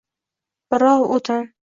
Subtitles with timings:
[0.73, 1.47] Birov o’tin